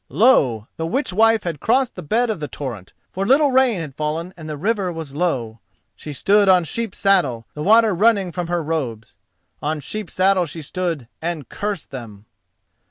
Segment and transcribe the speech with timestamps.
[0.09, 0.67] Lo!
[0.77, 4.33] the witch wife had crossed the bed of the torrent, for little rain had fallen
[4.35, 5.59] and the river was low.
[5.95, 9.17] She stood on Sheep saddle, the water running from her robes.
[9.61, 12.25] On Sheep saddle she stood and cursed them.